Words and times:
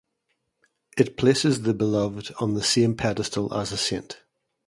It 0.97 1.15
places 1.15 1.61
the 1.61 1.75
beloved 1.75 2.33
on 2.39 2.55
the 2.55 2.63
same 2.63 2.95
pedestal 2.97 3.53
as 3.53 3.71
a 3.71 3.77
saint. 3.77 4.17